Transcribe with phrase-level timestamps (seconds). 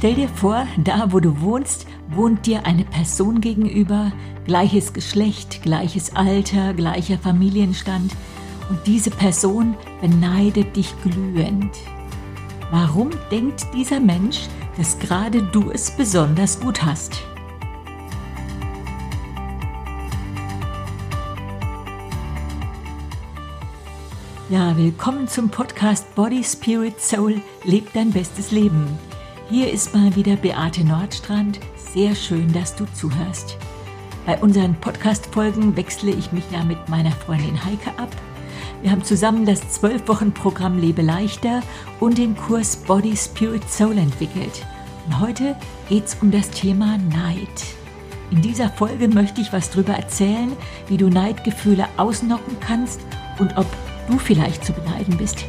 [0.00, 4.12] Stell dir vor, da wo du wohnst, wohnt dir eine Person gegenüber,
[4.46, 8.16] gleiches Geschlecht, gleiches Alter, gleicher Familienstand
[8.70, 11.76] und diese Person beneidet dich glühend.
[12.70, 14.48] Warum denkt dieser Mensch,
[14.78, 17.20] dass gerade du es besonders gut hast?
[24.48, 28.98] Ja, willkommen zum Podcast Body, Spirit, Soul, leb dein bestes Leben.
[29.50, 31.58] Hier ist mal wieder Beate Nordstrand.
[31.92, 33.56] Sehr schön, dass du zuhörst.
[34.24, 38.10] Bei unseren Podcast-Folgen wechsle ich mich ja mit meiner Freundin Heike ab.
[38.80, 41.64] Wir haben zusammen das 12-Wochen-Programm Lebe leichter
[41.98, 44.64] und den Kurs Body, Spirit, Soul entwickelt.
[45.06, 45.56] Und heute
[45.88, 47.48] geht es um das Thema Neid.
[48.30, 50.52] In dieser Folge möchte ich was darüber erzählen,
[50.86, 53.00] wie du Neidgefühle ausnocken kannst
[53.40, 53.66] und ob
[54.08, 55.44] du vielleicht zu beneiden bist.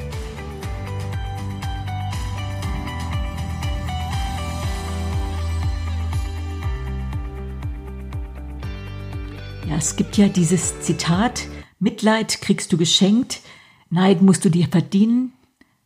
[9.82, 11.48] Es gibt ja dieses Zitat,
[11.80, 13.42] Mitleid kriegst du geschenkt,
[13.90, 15.34] Neid musst du dir verdienen.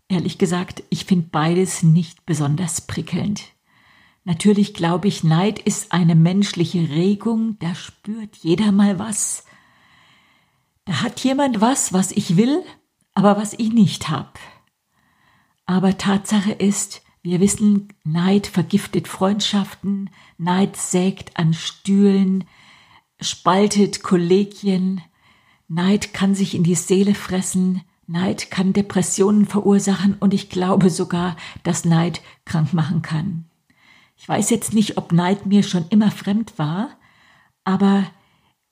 [0.10, 3.54] Ehrlich gesagt, ich finde beides nicht besonders prickelnd.
[4.26, 9.46] Natürlich glaube ich, Neid ist eine menschliche Regung, da spürt jeder mal was.
[10.84, 12.64] Da hat jemand was, was ich will,
[13.14, 14.38] aber was ich nicht hab.
[15.66, 22.44] Aber Tatsache ist, wir wissen, Neid vergiftet Freundschaften, Neid sägt an Stühlen,
[23.22, 25.02] spaltet Kollegien.
[25.68, 27.82] Neid kann sich in die Seele fressen.
[28.08, 33.46] Neid kann Depressionen verursachen und ich glaube sogar, dass Neid krank machen kann.
[34.16, 36.90] Ich weiß jetzt nicht, ob Neid mir schon immer fremd war,
[37.64, 38.06] aber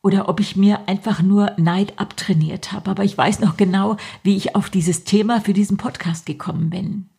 [0.03, 4.35] oder ob ich mir einfach nur Neid abtrainiert habe, aber ich weiß noch genau, wie
[4.35, 7.09] ich auf dieses Thema für diesen Podcast gekommen bin.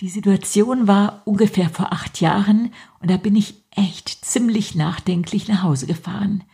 [0.00, 5.62] Die Situation war ungefähr vor acht Jahren und da bin ich echt ziemlich nachdenklich nach
[5.62, 6.44] Hause gefahren.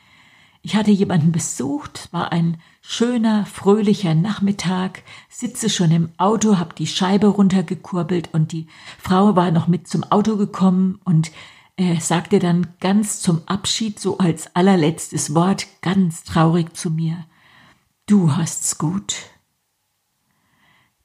[0.62, 6.86] Ich hatte jemanden besucht, war ein schöner, fröhlicher Nachmittag, sitze schon im Auto, hab die
[6.86, 8.66] Scheibe runtergekurbelt und die
[8.98, 11.30] Frau war noch mit zum Auto gekommen und
[11.76, 17.24] er sagte dann ganz zum Abschied, so als allerletztes Wort, ganz traurig zu mir,
[18.06, 19.14] du hast's gut.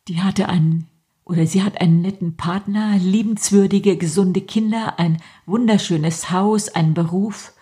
[0.08, 0.90] Die hatte einen
[1.26, 7.54] oder sie hat einen netten Partner, liebenswürdige, gesunde Kinder, ein wunderschönes Haus, einen Beruf.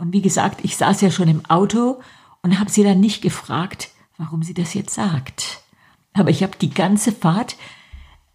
[0.00, 2.00] Und wie gesagt, ich saß ja schon im Auto
[2.40, 5.62] und habe sie dann nicht gefragt, warum sie das jetzt sagt.
[6.14, 7.56] Aber ich habe die ganze Fahrt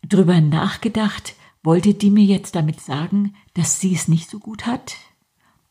[0.08, 1.34] drüber nachgedacht,
[1.64, 4.98] wollte die mir jetzt damit sagen, dass sie es nicht so gut hat?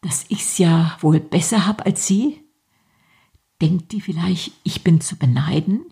[0.01, 2.43] Dass ich's ja wohl besser hab als sie?
[3.63, 5.85] Denkt die vielleicht, ich bin zu beneiden?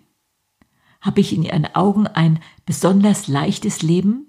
[1.00, 4.26] Habe ich in ihren Augen ein besonders leichtes Leben?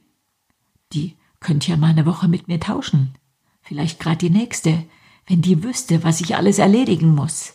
[0.93, 3.15] Die könnte ja mal eine Woche mit mir tauschen.
[3.63, 4.85] Vielleicht gerade die nächste,
[5.27, 7.53] wenn die wüsste, was ich alles erledigen muss.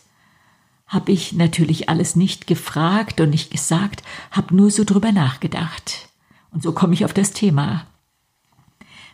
[0.87, 6.09] Hab ich natürlich alles nicht gefragt und nicht gesagt, hab nur so drüber nachgedacht.
[6.51, 7.85] Und so komme ich auf das Thema.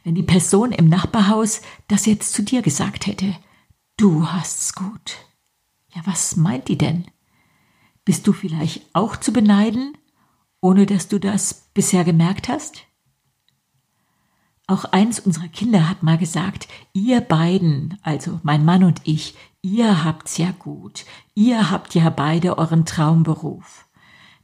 [0.03, 3.35] Wenn die Person im Nachbarhaus das jetzt zu dir gesagt hätte,
[3.97, 5.17] du hast's gut.
[5.94, 7.05] Ja, was meint die denn?
[8.05, 9.97] Bist du vielleicht auch zu beneiden,
[10.61, 12.83] ohne dass du das bisher gemerkt hast?
[14.67, 20.03] Auch eins unserer Kinder hat mal gesagt, ihr beiden, also mein Mann und ich, ihr
[20.03, 21.05] habt's ja gut,
[21.35, 23.85] ihr habt ja beide euren Traumberuf.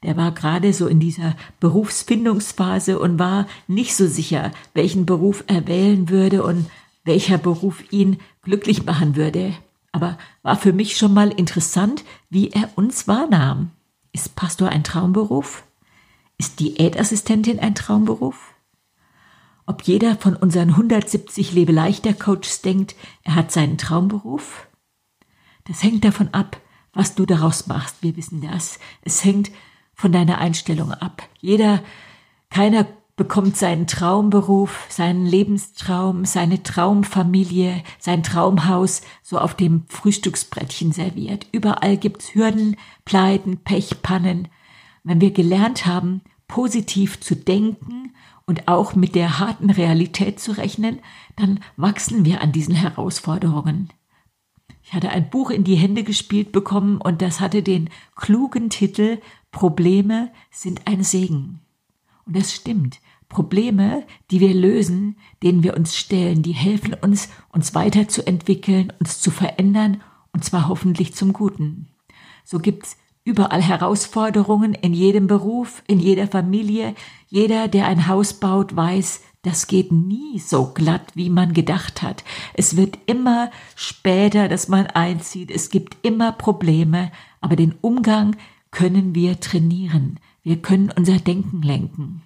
[0.03, 5.67] Der war gerade so in dieser Berufsfindungsphase und war nicht so sicher, welchen Beruf er
[5.67, 6.69] wählen würde und
[7.03, 9.53] welcher Beruf ihn glücklich machen würde
[9.91, 13.71] aber war für mich schon mal interessant, wie er uns wahrnahm.
[14.13, 15.63] Ist Pastor ein Traumberuf?
[16.37, 18.53] Ist Diätassistentin ein Traumberuf?
[19.65, 24.67] Ob jeder von unseren 170 Lebeleichter Coaches denkt, er hat seinen Traumberuf?
[25.65, 26.59] Das hängt davon ab,
[26.93, 27.97] was du daraus machst.
[28.01, 28.79] Wir wissen das.
[29.03, 29.51] Es hängt
[29.93, 31.23] von deiner Einstellung ab.
[31.39, 31.83] Jeder,
[32.49, 41.45] keiner bekommt seinen Traumberuf, seinen Lebenstraum, seine Traumfamilie, sein Traumhaus so auf dem Frühstücksbrettchen serviert.
[41.51, 44.47] Überall gibt's Hürden, Pleiten, Pech, Pannen.
[45.03, 48.13] Wenn wir gelernt haben, positiv zu denken
[48.45, 50.99] und auch mit der harten Realität zu rechnen,
[51.35, 53.89] dann wachsen wir an diesen Herausforderungen.
[54.83, 59.19] Ich hatte ein Buch in die Hände gespielt bekommen und das hatte den klugen Titel
[59.51, 61.59] Probleme sind ein Segen.
[62.25, 62.99] Und das stimmt.
[63.29, 69.31] Probleme, die wir lösen, denen wir uns stellen, die helfen uns, uns weiterzuentwickeln, uns zu
[69.31, 70.01] verändern,
[70.33, 71.87] und zwar hoffentlich zum Guten.
[72.43, 76.95] So gibt's überall Herausforderungen in jedem Beruf, in jeder Familie.
[77.27, 82.23] Jeder, der ein Haus baut, weiß, das geht nie so glatt, wie man gedacht hat.
[82.53, 85.49] Es wird immer später, dass man einzieht.
[85.49, 88.35] Es gibt immer Probleme, aber den Umgang
[88.69, 90.19] können wir trainieren.
[90.43, 92.21] Wir können unser Denken lenken.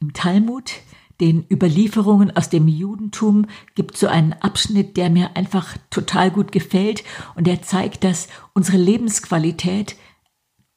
[0.00, 0.72] Im Talmud,
[1.20, 7.04] den Überlieferungen aus dem Judentum, gibt so einen Abschnitt, der mir einfach total gut gefällt
[7.34, 9.96] und der zeigt, dass unsere Lebensqualität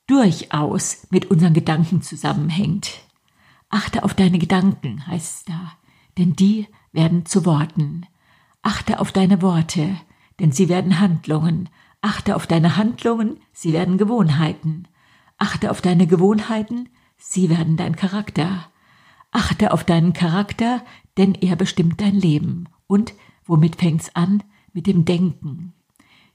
[0.08, 2.92] durchaus mit unseren Gedanken zusammenhängt.
[3.70, 5.72] Achte auf deine Gedanken, heißt es da,
[6.18, 8.06] denn die werden zu Worten.
[8.62, 9.96] Achte auf deine Worte,
[10.40, 11.70] denn sie werden Handlungen.
[12.02, 14.88] Achte auf deine Handlungen, sie werden Gewohnheiten.
[15.38, 18.70] Achte auf deine Gewohnheiten, sie werden dein Charakter.
[19.34, 20.86] Achte auf deinen Charakter,
[21.18, 22.70] denn er bestimmt dein Leben.
[22.88, 23.14] Und
[23.46, 24.44] womit fängt's an?
[24.74, 25.74] Mit dem Denken.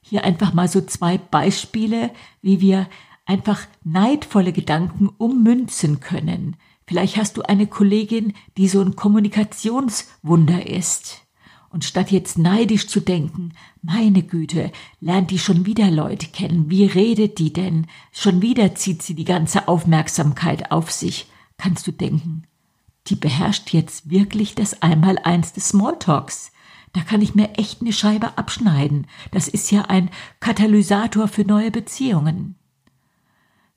[0.01, 2.11] Hier einfach mal so zwei Beispiele,
[2.43, 2.89] wie wir
[3.25, 6.57] einfach neidvolle Gedanken ummünzen können.
[6.87, 11.23] Vielleicht hast du eine Kollegin, die so ein Kommunikationswunder ist.
[11.71, 13.53] Und statt jetzt neidisch zu denken,
[13.83, 17.87] meine Güte, lernt die schon wieder Leute kennen, wie redet die denn?
[18.11, 21.27] Schon wieder zieht sie die ganze Aufmerksamkeit auf sich.
[21.59, 22.45] Kannst du denken,
[23.09, 26.53] die beherrscht jetzt wirklich das Einmaleins des Smalltalks.
[26.93, 29.07] Da kann ich mir echt eine Scheibe abschneiden.
[29.31, 30.11] Das ist ja ein
[30.41, 32.59] Katalysator für neue Beziehungen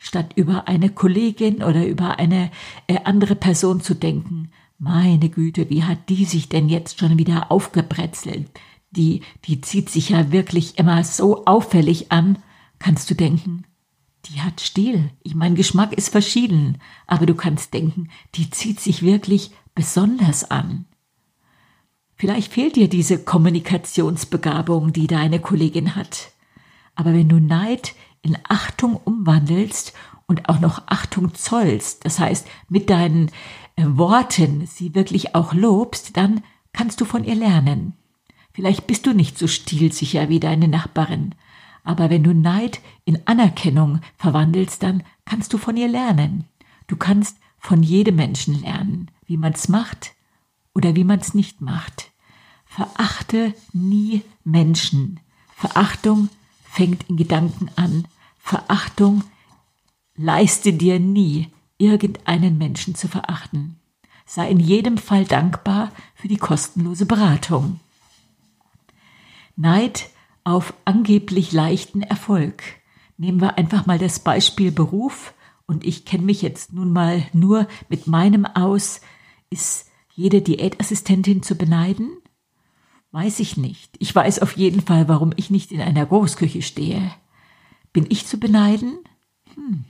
[0.01, 2.49] statt über eine Kollegin oder über eine
[2.87, 4.49] äh, andere Person zu denken.
[4.79, 8.49] Meine Güte, wie hat die sich denn jetzt schon wieder aufgebrezelt?
[8.89, 12.39] Die, die zieht sich ja wirklich immer so auffällig an.
[12.79, 13.63] Kannst du denken,
[14.25, 15.09] die hat Stil.
[15.33, 16.77] Mein Geschmack ist verschieden,
[17.07, 20.85] aber du kannst denken, die zieht sich wirklich besonders an.
[22.15, 26.31] Vielleicht fehlt dir diese Kommunikationsbegabung, die deine Kollegin hat.
[26.93, 29.93] Aber wenn du Neid in Achtung umwandelst
[30.27, 33.31] und auch noch Achtung zollst, das heißt mit deinen
[33.75, 37.93] äh, Worten sie wirklich auch lobst, dann kannst du von ihr lernen.
[38.53, 41.33] Vielleicht bist du nicht so stilsicher wie deine Nachbarin,
[41.83, 46.45] aber wenn du Neid in Anerkennung verwandelst, dann kannst du von ihr lernen.
[46.87, 50.13] Du kannst von jedem Menschen lernen, wie man's macht
[50.73, 52.11] oder wie man's nicht macht.
[52.65, 55.19] Verachte nie Menschen.
[55.55, 56.29] Verachtung
[56.63, 58.07] fängt in Gedanken an.
[58.39, 59.23] Verachtung
[60.15, 63.77] leiste dir nie, irgendeinen Menschen zu verachten.
[64.25, 67.79] Sei in jedem Fall dankbar für die kostenlose Beratung.
[69.55, 70.09] Neid
[70.43, 72.63] auf angeblich leichten Erfolg.
[73.17, 75.33] Nehmen wir einfach mal das Beispiel Beruf
[75.67, 79.01] und ich kenne mich jetzt nun mal nur mit meinem aus.
[79.49, 82.09] Ist jede Diätassistentin zu beneiden?
[83.11, 83.95] Weiß ich nicht.
[83.99, 87.11] Ich weiß auf jeden Fall, warum ich nicht in einer Großküche stehe.
[87.93, 88.99] Bin ich zu beneiden?
[89.55, 89.85] Hm.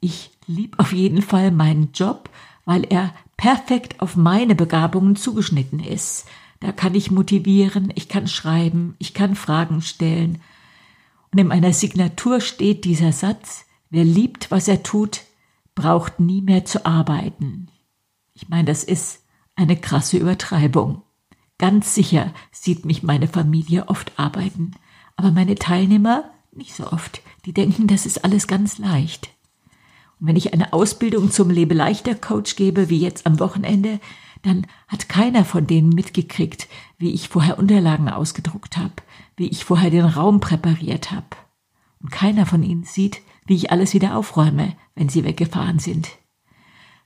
[0.00, 2.30] Ich lieb auf jeden Fall meinen Job,
[2.64, 6.26] weil er perfekt auf meine Begabungen zugeschnitten ist.
[6.60, 10.40] Da kann ich motivieren, ich kann schreiben, ich kann Fragen stellen.
[11.30, 15.22] Und in meiner Signatur steht dieser Satz, wer liebt, was er tut,
[15.74, 17.68] braucht nie mehr zu arbeiten.
[18.34, 19.22] Ich meine, das ist
[19.54, 21.02] eine krasse Übertreibung.
[21.58, 24.72] Ganz sicher sieht mich meine Familie oft arbeiten,
[25.16, 27.20] aber meine Teilnehmer nicht so oft.
[27.44, 29.30] Die denken, das ist alles ganz leicht.
[30.20, 34.00] Und wenn ich eine Ausbildung zum Lebeleichter Coach gebe, wie jetzt am Wochenende,
[34.42, 36.68] dann hat keiner von denen mitgekriegt,
[36.98, 38.94] wie ich vorher Unterlagen ausgedruckt habe,
[39.36, 41.26] wie ich vorher den Raum präpariert habe.
[42.00, 46.08] Und keiner von ihnen sieht, wie ich alles wieder aufräume, wenn sie weggefahren sind.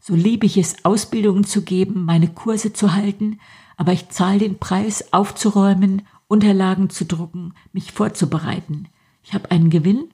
[0.01, 3.39] So liebe ich es, Ausbildungen zu geben, meine Kurse zu halten
[3.77, 8.87] aber ich zahle den Preis, aufzuräumen, Unterlagen zu drucken, mich vorzubereiten.
[9.25, 10.11] Ich habe einen Gewinn,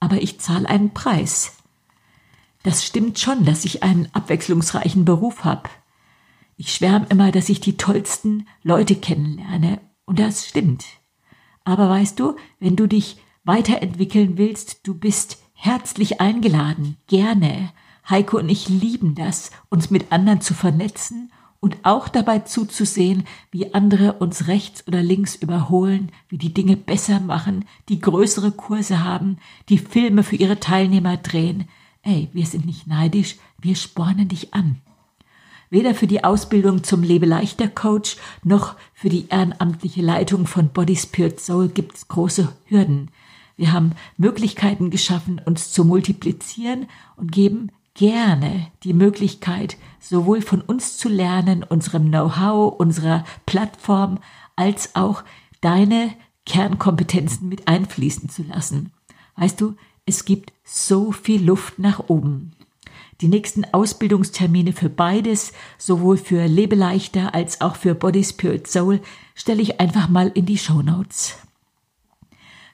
[0.00, 1.58] aber ich zahle einen Preis.
[2.62, 5.68] Das stimmt schon, dass ich einen abwechslungsreichen Beruf habe.
[6.56, 10.84] Ich schwärme immer, dass ich die tollsten Leute kennenlerne, und das stimmt.
[11.64, 17.72] Aber weißt du, wenn du dich weiterentwickeln willst, du bist herzlich eingeladen, gerne.
[18.08, 23.72] Heiko und ich lieben das, uns mit anderen zu vernetzen und auch dabei zuzusehen, wie
[23.72, 29.38] andere uns rechts oder links überholen, wie die Dinge besser machen, die größere Kurse haben,
[29.68, 31.68] die Filme für ihre Teilnehmer drehen.
[32.02, 34.80] Ey, wir sind nicht neidisch, wir spornen dich an.
[35.72, 41.40] Weder für die Ausbildung zum Lebeleichter Coach noch für die ehrenamtliche Leitung von Body Spirit
[41.40, 43.10] Soul gibt es große Hürden.
[43.56, 50.98] Wir haben Möglichkeiten geschaffen, uns zu multiplizieren und geben gerne die Möglichkeit, sowohl von uns
[50.98, 54.18] zu lernen, unserem Know-how, unserer Plattform,
[54.56, 55.24] als auch
[55.62, 56.10] deine
[56.44, 58.92] Kernkompetenzen mit einfließen zu lassen.
[59.36, 62.52] Weißt du, es gibt so viel Luft nach oben.
[63.20, 69.00] Die nächsten Ausbildungstermine für beides, sowohl für Lebeleichter als auch für Body Spirit Soul,
[69.34, 71.36] stelle ich einfach mal in die Show Notes.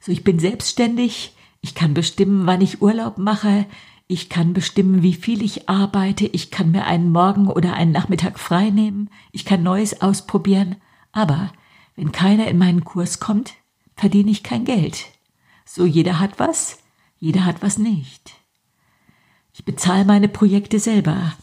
[0.00, 3.66] So, ich bin selbstständig, ich kann bestimmen, wann ich Urlaub mache,
[4.07, 8.38] ich kann bestimmen, wie viel ich arbeite, ich kann mir einen Morgen oder einen Nachmittag
[8.38, 10.76] frei nehmen, ich kann Neues ausprobieren,
[11.12, 11.52] aber
[11.95, 13.54] wenn keiner in meinen Kurs kommt,
[13.97, 15.07] verdiene ich kein Geld.
[15.66, 16.78] So jeder hat was,
[17.18, 18.38] jeder hat was nicht.
[19.59, 21.35] Ich bezahle meine Projekte selber.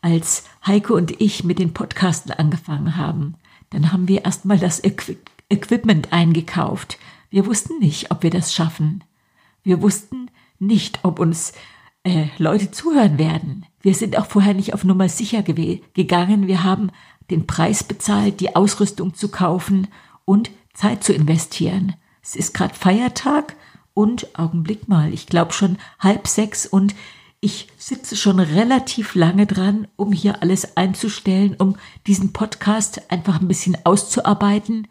[0.00, 3.34] Als Heike und ich mit den Podcasten angefangen haben,
[3.70, 5.18] dann haben wir erstmal das Equi
[5.48, 6.96] Equipment eingekauft.
[7.28, 9.02] Wir wussten nicht, ob wir das schaffen.
[9.64, 10.30] Wir wussten
[10.60, 11.54] nicht, ob uns
[12.04, 13.66] äh, Leute zuhören werden.
[13.80, 16.46] Wir sind auch vorher nicht auf Nummer sicher gegangen.
[16.46, 16.90] Wir haben
[17.30, 19.88] den Preis bezahlt, die Ausrüstung zu kaufen
[20.24, 21.94] und Zeit zu investieren.
[22.22, 23.56] Es ist gerade Feiertag
[23.92, 26.94] und Augenblick mal, ich glaube schon halb sechs und
[27.46, 31.76] ich sitze schon relativ lange dran, um hier alles einzustellen, um
[32.08, 34.88] diesen Podcast einfach ein bisschen auszuarbeiten.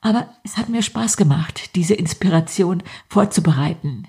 [0.00, 4.08] Aber es hat mir Spaß gemacht, diese Inspiration vorzubereiten.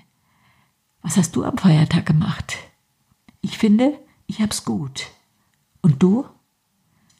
[1.02, 2.56] Was hast du am Feiertag gemacht?
[3.42, 5.08] Ich finde, ich hab's gut.
[5.82, 6.24] Und du?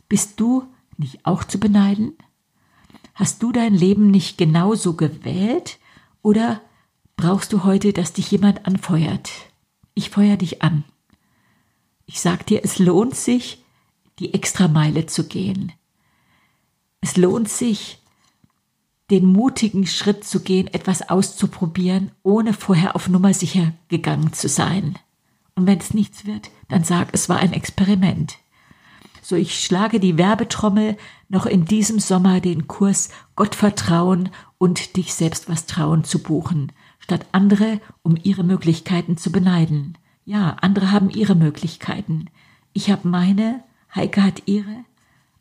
[0.08, 0.64] Bist du
[0.96, 2.14] nicht auch zu beneiden?
[3.14, 5.78] Hast du dein Leben nicht genauso gewählt?
[6.22, 6.62] Oder
[7.16, 9.49] brauchst du heute, dass dich jemand anfeuert?
[9.94, 10.84] Ich feuer dich an.
[12.06, 13.64] Ich sag dir, es lohnt sich,
[14.18, 15.72] die Extrameile zu gehen.
[17.00, 17.98] Es lohnt sich,
[19.10, 24.98] den mutigen Schritt zu gehen, etwas auszuprobieren, ohne vorher auf Nummer sicher gegangen zu sein.
[25.54, 28.38] Und wenn es nichts wird, dann sag, es war ein Experiment.
[29.22, 30.96] So, ich schlage die Werbetrommel
[31.28, 36.72] noch in diesem Sommer den Kurs Gott vertrauen und dich selbst was trauen zu buchen,
[37.00, 39.98] statt andere um ihre Möglichkeiten zu beneiden.
[40.24, 42.26] Ja, andere haben ihre Möglichkeiten.
[42.72, 44.84] Ich habe meine, Heike hat ihre.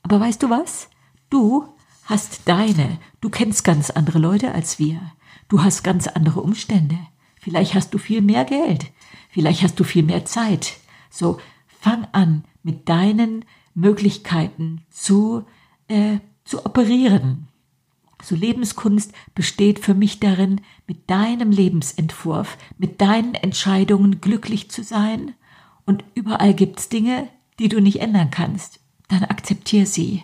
[0.01, 0.89] Aber weißt du was?
[1.30, 1.66] Du
[2.06, 2.98] hast deine.
[3.22, 5.00] Du kennst ganz andere Leute als wir.
[5.48, 6.98] Du hast ganz andere Umstände.
[7.39, 8.92] Vielleicht hast du viel mehr Geld.
[9.30, 10.78] Vielleicht hast du viel mehr Zeit.
[11.10, 15.46] So, fang an, mit deinen Möglichkeiten zu,
[15.88, 17.49] äh, zu operieren.
[18.22, 25.34] So Lebenskunst besteht für mich darin, mit deinem Lebensentwurf, mit deinen Entscheidungen glücklich zu sein.
[25.86, 27.28] Und überall gibt's Dinge,
[27.60, 28.80] die du nicht ändern kannst.
[29.08, 30.24] Dann akzeptier sie.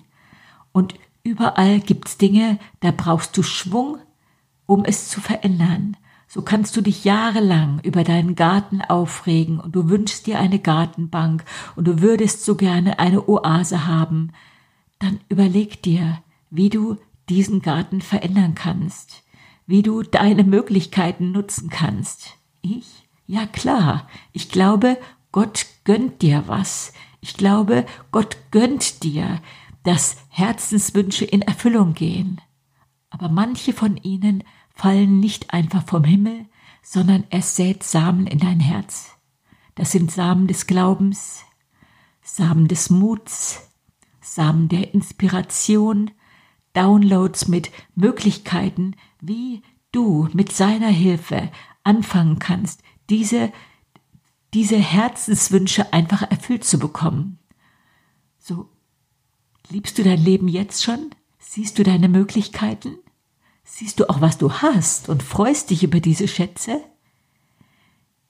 [0.71, 3.97] Und Überall gibt's Dinge, da brauchst du Schwung,
[4.67, 5.97] um es zu verändern.
[6.27, 11.43] So kannst du dich jahrelang über deinen Garten aufregen und du wünschst dir eine Gartenbank
[11.75, 14.33] und du würdest so gerne eine Oase haben.
[14.99, 16.19] Dann überleg dir,
[16.51, 16.97] wie du
[17.29, 19.23] diesen Garten verändern kannst,
[19.65, 22.37] wie du deine Möglichkeiten nutzen kannst.
[22.61, 23.07] Ich?
[23.27, 24.97] Ja klar, ich glaube,
[25.31, 26.93] Gott gönnt dir was.
[27.21, 29.41] Ich glaube, Gott gönnt dir,
[29.83, 32.41] dass Herzenswünsche in Erfüllung gehen.
[33.09, 36.45] Aber manche von ihnen fallen nicht einfach vom Himmel,
[36.83, 39.15] sondern es sät Samen in dein Herz.
[39.73, 41.43] Das sind Samen des Glaubens,
[42.21, 43.69] Samen des Muts,
[44.21, 46.11] Samen der Inspiration,
[46.75, 51.51] Downloads mit Möglichkeiten, wie du mit seiner Hilfe
[51.83, 53.51] anfangen kannst, diese,
[54.53, 57.39] diese Herzenswünsche einfach erfüllt zu bekommen.
[58.37, 58.69] So
[59.69, 61.11] Liebst du dein Leben jetzt schon?
[61.39, 62.97] Siehst du deine Möglichkeiten?
[63.63, 66.83] Siehst du auch, was du hast und freust dich über diese Schätze?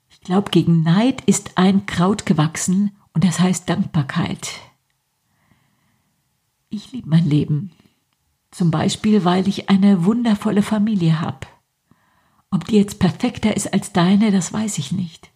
[0.09, 4.49] Ich glaube, gegen Neid ist ein Kraut gewachsen und das heißt Dankbarkeit.
[6.69, 7.71] Ich liebe mein Leben.
[8.55, 11.45] Zum Beispiel, weil ich eine wundervolle Familie habe.
[12.51, 15.29] Ob die jetzt perfekter ist als deine, das weiß ich nicht.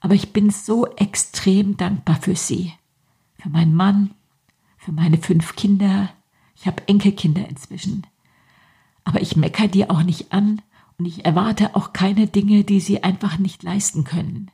[0.00, 2.74] Aber ich bin so extrem dankbar für sie.
[3.38, 4.10] Für meinen Mann,
[4.76, 6.10] für meine fünf Kinder.
[6.56, 8.06] Ich habe Enkelkinder inzwischen.
[9.02, 10.60] Aber ich mecker dir auch nicht an
[10.98, 14.50] und ich erwarte auch keine Dinge, die sie einfach nicht leisten können.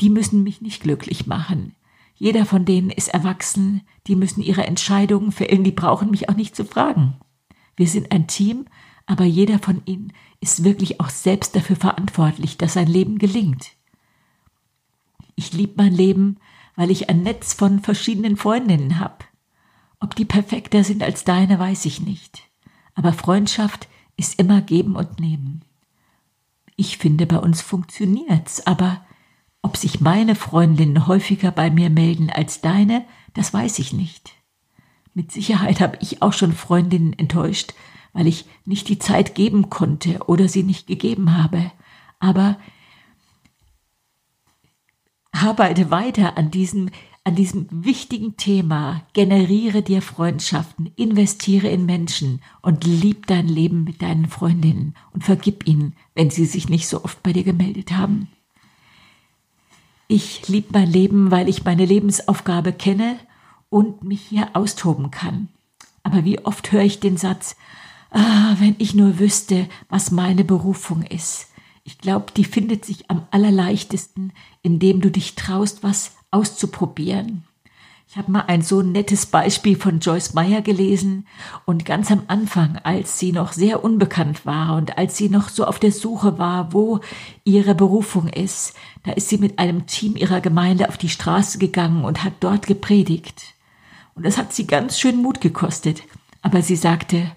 [0.00, 1.74] Die müssen mich nicht glücklich machen.
[2.20, 6.54] Jeder von denen ist erwachsen, die müssen ihre Entscheidungen fällen, die brauchen mich auch nicht
[6.54, 7.16] zu fragen.
[7.76, 8.66] Wir sind ein Team,
[9.06, 13.70] aber jeder von ihnen ist wirklich auch selbst dafür verantwortlich, dass sein Leben gelingt.
[15.34, 16.36] Ich liebe mein Leben,
[16.76, 19.24] weil ich ein Netz von verschiedenen Freundinnen habe.
[19.98, 22.42] Ob die perfekter sind als deine, weiß ich nicht.
[22.94, 25.64] Aber Freundschaft ist immer geben und nehmen.
[26.76, 29.06] Ich finde, bei uns funktioniert's, aber
[29.62, 34.32] ob sich meine Freundinnen häufiger bei mir melden als deine, das weiß ich nicht.
[35.14, 37.74] Mit Sicherheit habe ich auch schon Freundinnen enttäuscht,
[38.12, 41.70] weil ich nicht die Zeit geben konnte oder sie nicht gegeben habe.
[42.18, 42.58] Aber
[45.32, 46.90] arbeite weiter an diesem,
[47.24, 49.02] an diesem wichtigen Thema.
[49.12, 55.66] Generiere dir Freundschaften, investiere in Menschen und lieb dein Leben mit deinen Freundinnen und vergib
[55.66, 58.28] ihnen, wenn sie sich nicht so oft bei dir gemeldet haben.
[60.12, 63.16] Ich lieb mein Leben, weil ich meine Lebensaufgabe kenne
[63.68, 65.46] und mich hier austoben kann.
[66.02, 67.54] Aber wie oft höre ich den Satz,
[68.10, 71.46] ah, wenn ich nur wüsste, was meine Berufung ist.
[71.84, 77.44] Ich glaube, die findet sich am allerleichtesten, indem du dich traust, was auszuprobieren.
[78.12, 81.28] Ich habe mal ein so nettes Beispiel von Joyce Meyer gelesen
[81.64, 85.64] und ganz am Anfang, als sie noch sehr unbekannt war und als sie noch so
[85.64, 86.98] auf der Suche war, wo
[87.44, 88.74] ihre Berufung ist,
[89.04, 92.66] da ist sie mit einem Team ihrer Gemeinde auf die Straße gegangen und hat dort
[92.66, 93.54] gepredigt.
[94.16, 96.02] Und das hat sie ganz schön Mut gekostet.
[96.42, 97.30] Aber sie sagte,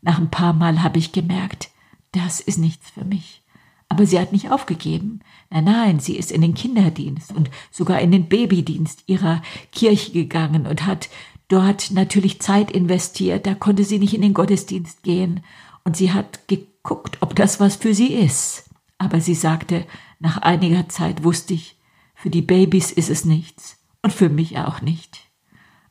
[0.00, 1.68] nach ein paar Mal habe ich gemerkt,
[2.12, 3.42] das ist nichts für mich.
[3.88, 5.20] Aber sie hat nicht aufgegeben.
[5.50, 9.42] Nein, nein, sie ist in den Kinderdienst und sogar in den Babydienst ihrer
[9.72, 11.08] Kirche gegangen und hat
[11.48, 13.46] dort natürlich Zeit investiert.
[13.46, 15.42] Da konnte sie nicht in den Gottesdienst gehen.
[15.84, 18.68] Und sie hat geguckt, ob das was für sie ist.
[18.98, 19.86] Aber sie sagte,
[20.18, 21.76] nach einiger Zeit wusste ich,
[22.14, 25.20] für die Babys ist es nichts und für mich auch nicht.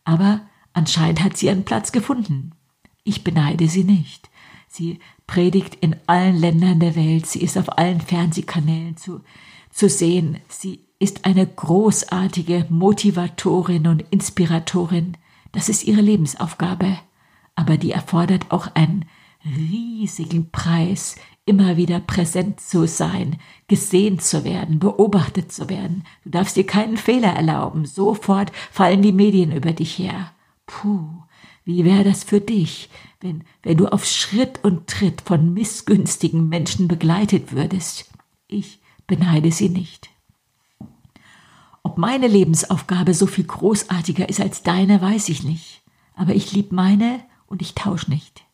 [0.04, 0.42] Aber
[0.74, 2.52] anscheinend hat sie einen Platz gefunden.
[3.04, 4.30] Ich beneide sie nicht.
[4.68, 7.26] Sie predigt in allen Ländern der Welt.
[7.26, 9.22] Sie ist auf allen Fernsehkanälen zu,
[9.72, 10.38] zu sehen.
[10.48, 15.18] Sie ist eine großartige Motivatorin und Inspiratorin.
[15.52, 16.98] Das ist ihre Lebensaufgabe.
[17.56, 19.06] Aber die erfordert auch einen
[19.46, 26.04] riesigen Preis, immer wieder präsent zu sein, gesehen zu werden, beobachtet zu werden.
[26.24, 27.86] Du darfst dir keinen Fehler erlauben.
[27.86, 30.32] Sofort fallen die Medien über dich her.
[30.66, 31.08] Puh,
[31.68, 36.88] wie wäre das für dich, wenn, wenn du auf Schritt und Tritt von missgünstigen Menschen
[36.88, 38.10] begleitet würdest.
[38.48, 40.10] Ich beneide sie nicht.
[41.84, 45.82] Ob meine Lebensaufgabe so viel großartiger ist als deine, weiß ich nicht.
[46.16, 48.46] Aber ich lieb meine und ich tausch nicht.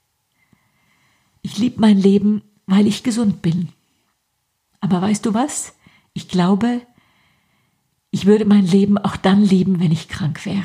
[1.44, 3.70] Ich lieb mein Leben, weil ich gesund bin.
[4.80, 5.76] Aber weißt du was?
[6.14, 6.82] Ich glaube,
[8.10, 10.64] ich würde mein Leben auch dann lieben, wenn ich krank wäre,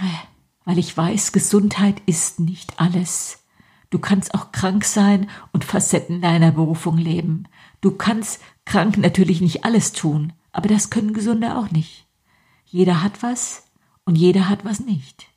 [0.68, 3.42] weil ich weiß, Gesundheit ist nicht alles.
[3.88, 7.44] Du kannst auch krank sein und Facetten deiner Berufung leben.
[7.81, 12.07] Du kannst krank natürlich nicht alles tun, aber das können Gesunde auch nicht.
[12.66, 13.62] Jeder hat was
[14.04, 15.28] und jeder hat was nicht.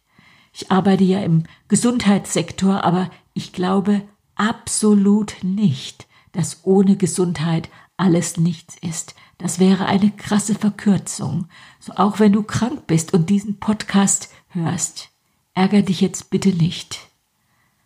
[0.51, 4.01] Ich arbeite ja im Gesundheitssektor, aber ich glaube
[4.35, 9.15] absolut nicht, dass ohne Gesundheit alles nichts ist.
[9.37, 11.47] Das wäre eine krasse Verkürzung.
[11.79, 15.10] So auch wenn du krank bist und diesen Podcast hörst,
[15.53, 16.99] ärger dich jetzt bitte nicht.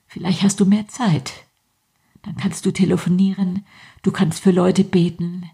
[0.08, 1.34] Vielleicht hast du mehr Zeit.
[2.22, 3.66] Dann kannst du telefonieren,
[4.02, 5.50] du kannst für Leute beten,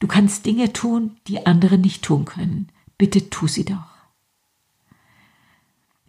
[0.00, 2.68] du kannst Dinge tun, die andere nicht tun können.
[2.98, 3.94] Bitte tu sie doch.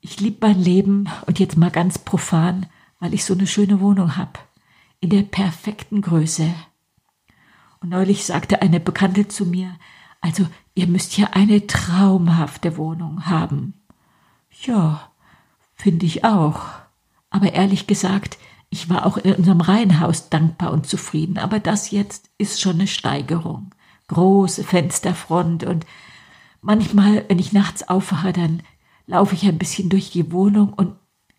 [0.01, 2.67] Ich liebe mein Leben und jetzt mal ganz profan,
[2.99, 4.39] weil ich so eine schöne Wohnung habe,
[4.99, 6.53] in der perfekten Größe.
[7.79, 9.77] Und neulich sagte eine Bekannte zu mir,
[10.21, 13.73] also ihr müsst hier eine traumhafte Wohnung haben.
[14.63, 15.11] Ja,
[15.75, 16.61] finde ich auch.
[17.29, 18.37] Aber ehrlich gesagt,
[18.69, 21.37] ich war auch in unserem Reihenhaus dankbar und zufrieden.
[21.37, 23.71] Aber das jetzt ist schon eine Steigerung.
[24.07, 25.85] Große Fensterfront und
[26.61, 28.61] manchmal, wenn ich nachts aufwache, dann
[29.07, 30.95] laufe ich ein bisschen durch die Wohnung und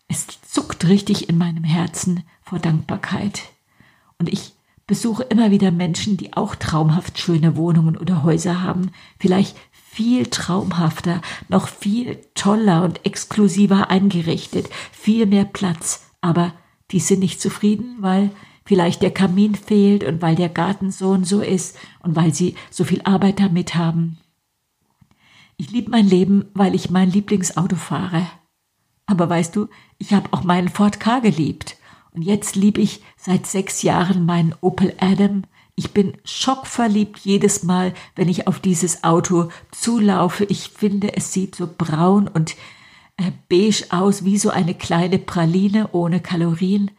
[0.07, 3.43] es zuckt richtig in meinem Herzen vor Dankbarkeit.
[4.17, 4.53] Und ich
[4.87, 9.57] besuche immer wieder Menschen, die auch traumhaft schöne Wohnungen oder Häuser haben, vielleicht
[9.97, 16.53] viel traumhafter, noch viel toller und exklusiver eingerichtet, viel mehr Platz, aber
[16.91, 18.29] die sind nicht zufrieden, weil
[18.63, 22.53] vielleicht der Kamin fehlt und weil der Garten so und so ist und weil sie
[22.69, 24.19] so viel Arbeit damit haben.
[25.57, 28.27] Ich liebe mein Leben, weil ich mein Lieblingsauto fahre.
[29.07, 31.75] Aber weißt du, ich habe auch meinen Ford K geliebt.
[32.11, 35.45] Und jetzt liebe ich seit sechs Jahren meinen Opel Adam,
[35.77, 40.43] ich bin schockverliebt jedes Mal, wenn ich auf dieses Auto zulaufe.
[40.45, 42.55] Ich finde, es sieht so braun und
[43.17, 46.89] äh, beige aus, wie so eine kleine Praline ohne Kalorien.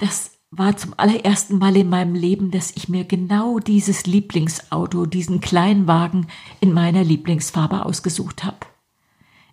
[0.00, 5.40] Das war zum allerersten Mal in meinem Leben, dass ich mir genau dieses Lieblingsauto, diesen
[5.40, 6.26] Kleinwagen
[6.58, 8.58] in meiner Lieblingsfarbe ausgesucht habe.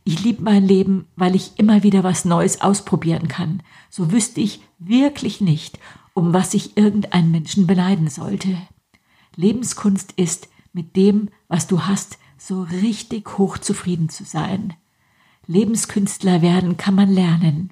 [0.03, 3.61] Ich liebe mein Leben, weil ich immer wieder was Neues ausprobieren kann.
[3.91, 5.77] So wüsste ich wirklich nicht,
[6.15, 8.57] um was sich irgendein Menschen beneiden sollte.
[9.35, 14.73] Lebenskunst ist, mit dem, was du hast, so richtig hoch zufrieden zu sein.
[15.45, 17.71] Lebenskünstler werden kann man lernen.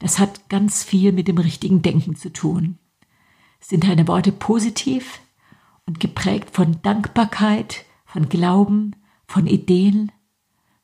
[0.00, 2.78] Das hat ganz viel mit dem richtigen Denken zu tun.
[3.60, 5.20] Sind deine Worte positiv
[5.86, 8.96] und geprägt von Dankbarkeit, von Glauben,
[9.26, 10.12] von Ideen.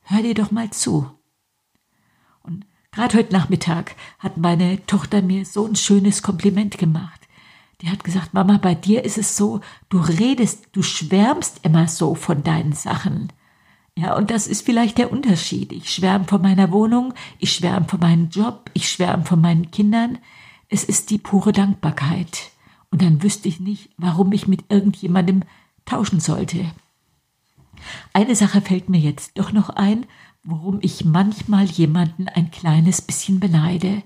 [0.01, 1.11] Hör dir doch mal zu.
[2.93, 7.21] Gerade heute Nachmittag hat meine Tochter mir so ein schönes Kompliment gemacht.
[7.81, 12.13] Die hat gesagt, Mama, bei dir ist es so, du redest, du schwärmst immer so
[12.13, 13.33] von deinen Sachen.
[13.97, 15.73] Ja, und das ist vielleicht der Unterschied.
[15.73, 20.19] Ich schwärme von meiner Wohnung, ich schwärme von meinem Job, ich schwärme von meinen Kindern.
[20.69, 22.51] Es ist die pure Dankbarkeit.
[22.91, 25.43] Und dann wüsste ich nicht, warum ich mit irgendjemandem
[25.85, 26.71] tauschen sollte.
[28.13, 30.05] Eine Sache fällt mir jetzt doch noch ein,
[30.43, 34.03] worum ich manchmal jemanden ein kleines bisschen beneide.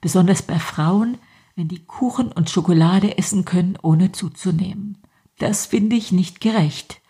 [0.00, 1.18] Besonders bei Frauen,
[1.56, 4.98] wenn die Kuchen und Schokolade essen können, ohne zuzunehmen.
[5.38, 7.00] Das finde ich nicht gerecht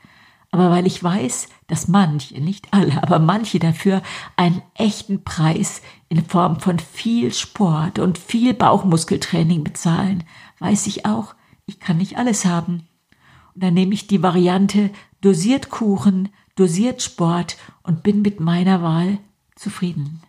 [0.52, 4.02] aber weil ich weiß, dass manche, nicht alle, aber manche dafür
[4.36, 10.24] einen echten Preis in Form von viel Sport und viel Bauchmuskeltraining bezahlen,
[10.58, 11.34] weiß ich auch,
[11.66, 12.88] ich kann nicht alles haben.
[13.60, 19.18] Dann nehme ich die Variante dosiert Kuchen, dosiert Sport und bin mit meiner Wahl
[19.54, 20.22] zufrieden.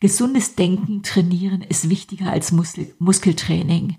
[0.00, 3.98] Gesundes Denken trainieren ist wichtiger als Muskel Muskeltraining.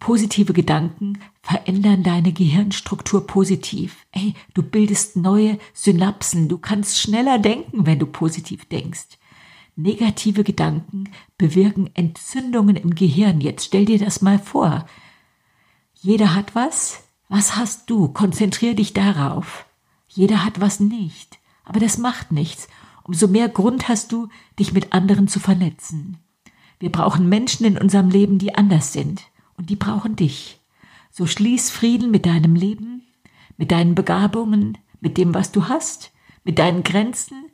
[0.00, 4.06] Positive Gedanken verändern deine Gehirnstruktur positiv.
[4.10, 6.48] Ey, du bildest neue Synapsen.
[6.48, 9.18] Du kannst schneller denken, wenn du positiv denkst.
[9.76, 13.40] Negative Gedanken bewirken Entzündungen im Gehirn.
[13.40, 14.86] Jetzt stell dir das mal vor.
[15.94, 17.07] Jeder hat was.
[17.28, 18.08] Was hast du?
[18.08, 19.66] Konzentrier dich darauf.
[20.08, 21.38] Jeder hat was nicht.
[21.64, 22.68] Aber das macht nichts.
[23.04, 26.18] Umso mehr Grund hast du, dich mit anderen zu vernetzen.
[26.78, 29.24] Wir brauchen Menschen in unserem Leben, die anders sind
[29.56, 30.60] und die brauchen dich.
[31.10, 33.02] So schließ Frieden mit deinem Leben,
[33.56, 36.12] mit deinen Begabungen, mit dem, was du hast,
[36.44, 37.50] mit deinen Grenzen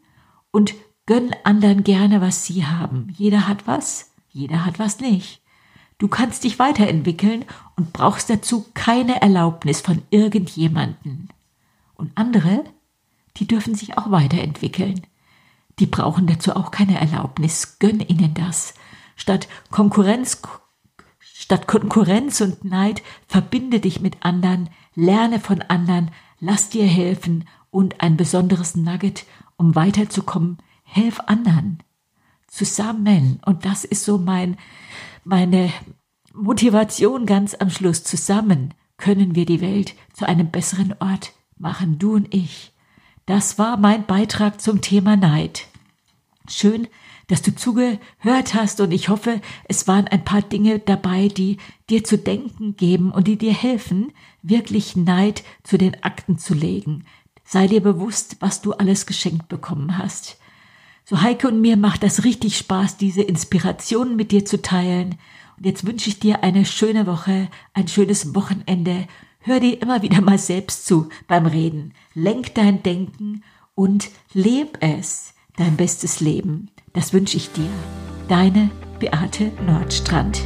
[0.51, 0.75] und
[1.07, 3.13] gönn anderen gerne, was sie haben.
[3.17, 5.41] Jeder hat was, jeder hat was nicht.
[6.05, 11.31] Du kannst dich weiterentwickeln und brauchst dazu keine Erlaubnis von irgendjemanden.
[11.95, 12.63] Und andere,
[13.39, 15.07] die dürfen sich auch weiterentwickeln.
[15.79, 17.79] Die brauchen dazu auch keine Erlaubnis.
[17.79, 18.75] Gönn ihnen das.
[19.17, 20.43] Statt Konkurrenz
[21.23, 28.03] Statt Konkurrenz und Neid verbinde dich mit anderen, lerne von anderen, lass dir helfen und
[28.03, 29.25] ein besonderes Nugget,
[29.57, 31.83] um weiterzukommen, helf anderen.
[32.55, 33.41] Zusammen.
[33.45, 34.57] Und das ist so mein,
[35.25, 35.73] meine
[36.33, 38.05] Motivation ganz am Schluss.
[38.05, 42.73] Zusammen können wir die Welt zu einem besseren Ort machen, du und ich.
[43.27, 45.67] Das war mein Beitrag zum Thema Neid.
[46.49, 46.87] Schön,
[47.27, 51.57] dass du zugehört hast und ich hoffe, es waren ein paar Dinge dabei, die
[51.91, 54.13] dir zu denken geben und die dir helfen,
[54.43, 57.05] wirklich Neid zu den Akten zu legen.
[57.43, 60.39] Sei dir bewusst, was du alles geschenkt bekommen hast.
[61.07, 65.17] So Heike und mir macht das richtig Spaß, diese Inspirationen mit dir zu teilen.
[65.59, 69.07] Und jetzt wünsche ich dir eine schöne Woche, ein schönes Wochenende.
[69.41, 71.93] Hör dir immer wieder mal selbst zu beim Reden.
[72.15, 73.43] Lenk dein Denken
[73.75, 76.71] und leb es, dein bestes Leben.
[76.95, 77.69] Das wünsche ich dir.
[78.29, 80.41] Deine Beate Nordstrand.